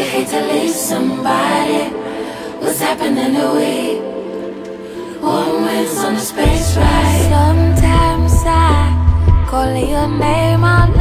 you 0.00 0.06
hate 0.06 0.28
to 0.28 0.40
leave 0.40 0.70
somebody? 0.70 1.90
What's 2.60 2.80
happening 2.80 3.34
to 3.34 3.46
we? 3.52 4.00
Warm 5.20 5.62
winds 5.64 5.98
on 5.98 6.14
the 6.14 6.20
space 6.20 6.74
ride. 6.76 7.28
Sometimes 7.28 8.32
I 8.46 9.46
call 9.46 9.74
your 9.76 10.08
name 10.08 10.64
out. 10.64 10.99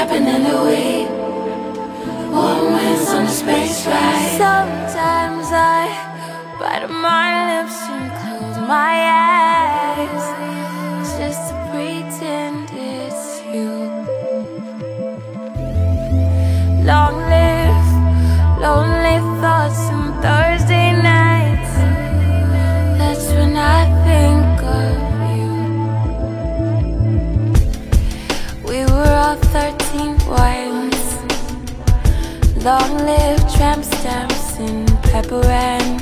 happening 0.00 0.42
to 0.48 0.56
we? 0.64 1.04
Warm 2.32 2.72
winds 2.72 3.10
on 3.10 3.24
the 3.24 3.30
space 3.30 3.86
ride. 3.86 4.36
Sometimes 4.38 5.48
I 5.52 5.82
bite 6.58 6.88
my 6.88 7.28
lips 7.50 7.76
and 7.82 8.10
close 8.18 8.66
my 8.66 8.92
eyes. 9.04 9.09
Long 32.62 32.98
live 32.98 33.40
tramp 33.54 33.82
stamps 33.82 34.58
in 34.58 34.84
Pepperan. 35.08 35.98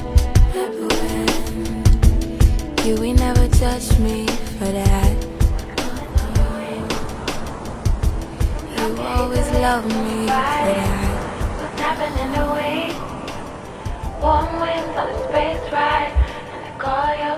Pepperan. 0.51 1.29
You 2.85 3.01
ain't 3.01 3.21
never 3.21 3.47
judged 3.47 4.01
me 4.01 4.27
for 4.59 4.65
that. 4.65 5.17
You 8.77 9.01
always 9.03 9.49
love 9.53 9.85
me 9.87 10.27
for 10.27 10.73
that. 10.75 11.09
One 14.21 14.61
wing 14.61 14.85
for 14.95 15.07
the 15.07 15.15
space 15.29 15.73
ride, 15.73 16.13
and 16.53 16.65
I 16.65 16.71
call 16.77 17.15
you. 17.15 17.38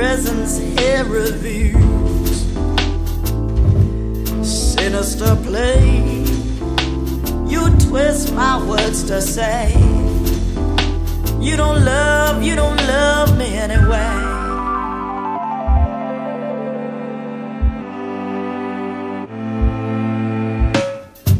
presence 0.00 0.56
here 0.56 1.04
reveals 1.04 2.38
Sinister 4.42 5.36
play. 5.44 6.24
You 7.46 7.68
twist 7.86 8.32
my 8.32 8.66
words 8.66 9.02
to 9.10 9.20
say. 9.20 9.74
You 11.38 11.54
don't 11.58 11.84
love, 11.84 12.42
you 12.42 12.56
don't 12.56 12.78
love 12.78 13.36
me 13.36 13.48
anyway. 13.66 14.14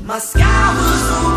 My 0.04 0.18
sky 0.18 0.66
was 0.76 1.29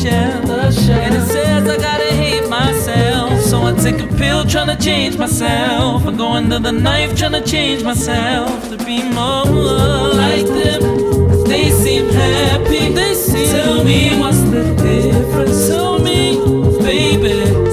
shell. 0.00 0.50
And 0.50 1.14
it 1.14 1.26
says 1.26 1.68
I 1.68 1.76
gotta 1.76 2.12
hate 2.12 2.48
myself. 2.48 3.40
So 3.40 3.62
I 3.62 3.72
take 3.72 4.00
a 4.00 4.06
pill 4.16 4.44
trying 4.44 4.74
to 4.74 4.82
change 4.82 5.18
myself. 5.18 6.06
I 6.06 6.12
go 6.12 6.32
under 6.32 6.58
the 6.58 6.72
knife 6.72 7.16
trying 7.16 7.32
to 7.32 7.44
change 7.44 7.82
myself 7.82 8.68
to 8.70 8.76
be 8.84 9.02
more 9.02 9.44
like 10.24 10.46
them. 10.46 11.44
They 11.44 11.70
seem 11.70 12.08
happy. 12.10 12.92
They 12.92 13.14
seem 13.14 13.48
Tell 13.50 13.84
me 13.84 14.18
what's 14.18 14.42
the 14.42 14.62
difference. 14.74 15.68
Tell 15.68 15.98
me, 15.98 16.36
baby. 16.80 17.67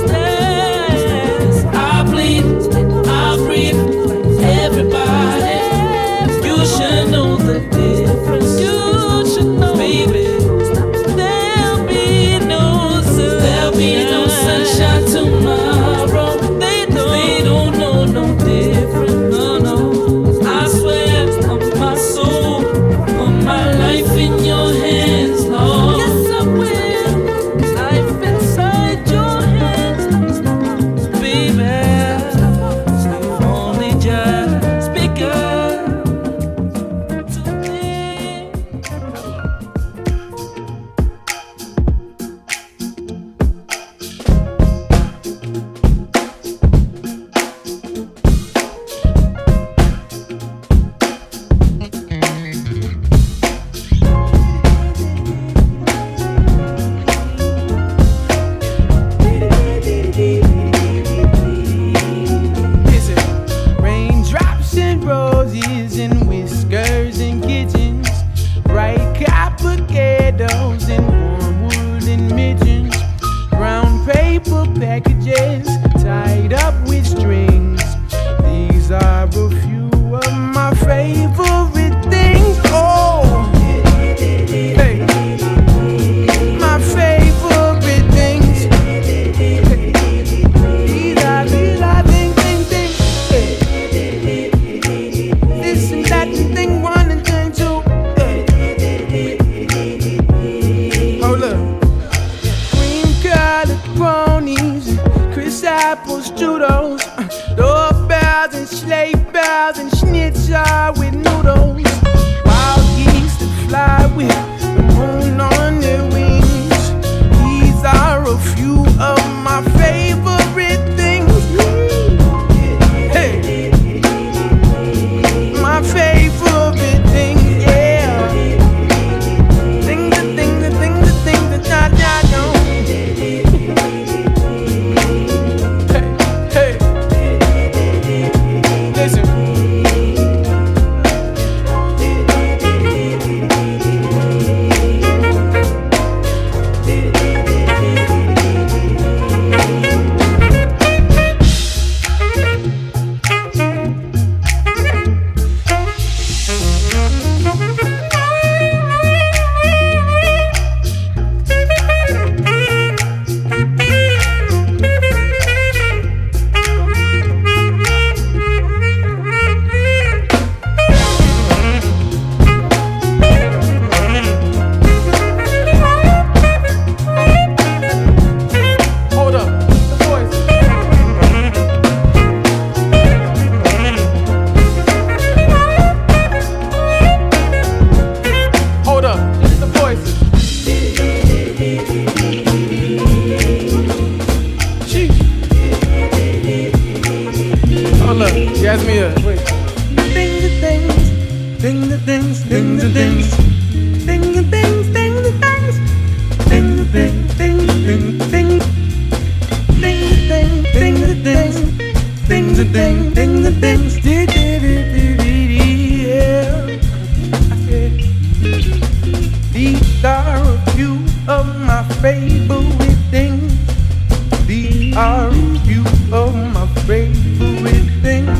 These 224.47 224.95
are 224.95 225.29
a 225.29 225.59
few 225.65 225.83
of 226.13 226.35
my 226.35 226.67
favorite 226.85 227.89
things. 228.03 228.39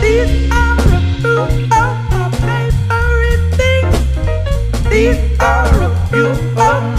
These 0.00 0.50
are 0.50 0.78
a 0.80 1.00
few 1.20 1.38
of 1.38 1.70
my 1.70 2.70
favorite 2.80 3.44
things. 3.54 3.96
These 4.90 5.40
are 5.40 5.82
a 5.82 6.08
few 6.10 6.26
of 6.26 6.93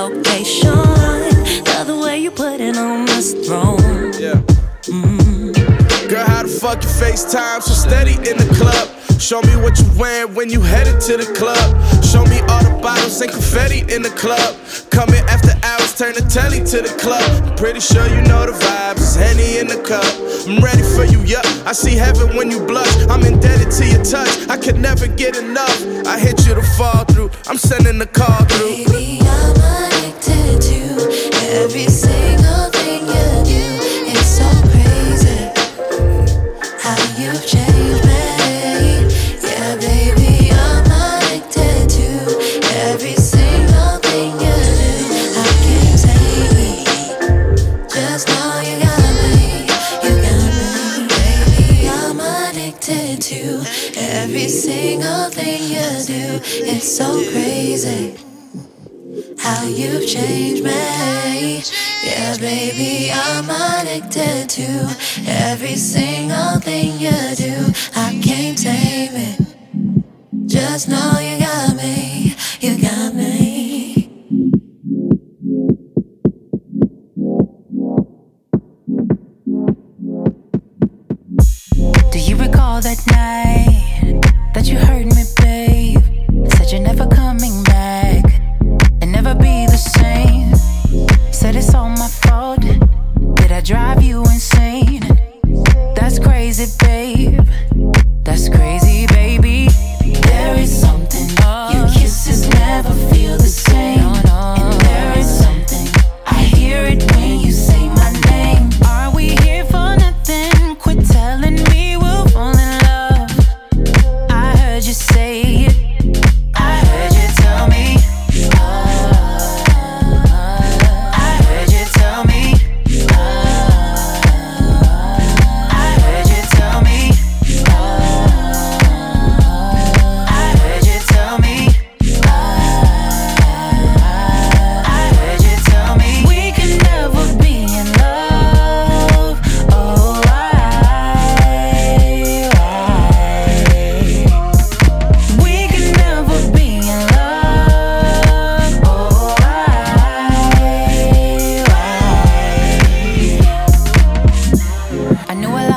location. 0.00 0.74
Love 1.72 1.86
the 1.86 1.98
way 2.02 2.18
you 2.18 2.30
put 2.30 2.60
it 2.60 2.76
on 2.76 3.06
this 3.06 3.32
throne. 3.46 4.12
Yeah. 4.20 4.42
Mm. 4.92 5.54
Girl, 6.08 6.26
how 6.26 6.42
the 6.42 6.48
fuck 6.48 6.82
you 6.82 6.88
FaceTime 6.88 7.62
so 7.62 7.74
steady 7.74 8.14
in 8.28 8.36
the 8.36 8.48
club? 8.58 8.86
Show 9.18 9.40
me 9.42 9.56
what 9.56 9.78
you 9.78 9.86
wearing 9.98 10.34
when 10.34 10.50
you 10.50 10.60
headed 10.60 11.00
to 11.08 11.16
the 11.16 11.28
club. 11.34 11.66
Show 12.04 12.24
me 12.24 12.40
all 12.52 12.62
the 12.62 12.78
bottles 12.82 13.20
and 13.22 13.30
confetti 13.30 13.80
in 13.92 14.02
the 14.02 14.10
club. 14.10 14.54
Coming 14.90 15.24
after 15.32 15.56
hours, 15.64 15.96
turn 15.96 16.12
the 16.14 16.24
telly 16.28 16.60
to 16.72 16.78
the 16.84 16.92
club. 17.00 17.24
I'm 17.42 17.56
pretty 17.56 17.80
sure 17.80 18.06
you 18.06 18.20
know 18.28 18.44
the 18.44 18.52
vibes. 18.52 19.16
Henny 19.16 19.58
in 19.58 19.66
the 19.66 19.80
cup. 19.82 20.04
I'm 20.46 20.62
ready 20.62 20.84
for 20.94 21.04
you, 21.04 21.24
yup. 21.24 21.46
I 21.66 21.72
see 21.72 21.96
heaven 21.96 22.36
when 22.36 22.50
you 22.50 22.60
blush. 22.60 22.94
I'm 23.08 23.22
indebted 23.24 23.72
to 23.72 23.84
your 23.86 24.04
touch. 24.04 24.48
I 24.48 24.58
could 24.58 24.78
never 24.78 25.08
get 25.08 25.36
enough. 25.36 25.76
I 26.06 26.18
hit 26.18 26.46
you 26.46 26.54
to 26.54 26.62
fall 26.76 27.04
through. 27.06 27.30
I'm 27.48 27.58
sending 27.58 27.98
the 27.98 28.06
call 28.06 28.44
through. 28.44 28.84
Baby, 28.84 29.15
every 54.36 54.48
single 54.50 55.30
thing 55.30 55.62
you 55.62 56.04
do. 56.04 56.40
It's 56.68 56.86
so 56.86 57.06
crazy 57.32 58.14
how 59.38 59.64
you've 59.64 60.06
changed 60.06 60.62
me. 60.62 61.62
Yeah, 62.04 62.36
baby, 62.36 63.10
I'm 63.14 63.48
addicted 63.48 64.50
to 64.50 64.96
every 65.26 65.76
single 65.76 66.60
thing 66.60 67.00
you 67.00 67.34
do. 67.34 67.72
I 67.94 68.20
can't 68.22 68.58
tame 68.58 69.14
it. 69.14 69.40
Just 70.44 70.90
know 70.90 71.18
you 71.18 71.38
got 71.38 71.74
me, 71.74 72.36
you 72.60 72.76
got 72.82 73.14
me. 73.14 74.10
Do 82.12 82.18
you 82.18 82.36
recall 82.36 82.82
that 82.82 83.02
night 83.06 83.85
you 84.68 84.78
heard 84.78 85.06
me, 85.06 85.22
babe? 85.36 86.02
Said 86.54 86.72
you're 86.72 86.80
never 86.80 87.06
coming 87.06 87.62
back 87.64 88.24
and 89.00 89.12
never 89.12 89.34
be 89.34 89.66
the 89.66 89.76
same. 89.76 90.54
Said 91.32 91.54
it's 91.54 91.72
all 91.74 91.90
my 91.90 92.08
fault. 92.08 92.62
Did 93.36 93.52
I 93.52 93.60
drive 93.60 94.02
you 94.02 94.22
insane? 94.22 95.02
That's 95.94 96.18
crazy, 96.18 96.66
babe. 96.80 97.46
That's 98.24 98.48
crazy, 98.48 98.65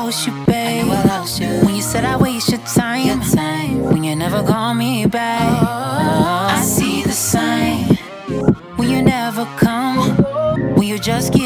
you, 0.10 0.34
babe. 0.48 0.86
I 0.90 1.04
I 1.04 1.04
lost 1.06 1.40
you. 1.40 1.48
When 1.64 1.76
you 1.76 1.84
said 1.84 2.04
I 2.04 2.18
waste 2.18 2.50
your 2.50 2.60
time, 2.62 3.06
your 3.06 3.24
time. 3.32 3.84
when 3.84 4.04
you 4.04 4.16
never 4.16 4.42
call 4.42 4.74
me 4.74 5.06
back. 5.06 5.42
Oh, 5.62 6.58
I 6.58 6.62
see 6.64 7.04
the 7.04 7.12
sign. 7.12 7.96
When 8.78 8.90
you 8.90 9.04
never 9.04 9.46
come, 9.58 10.18
when 10.76 10.88
you 10.88 10.98
just. 10.98 11.39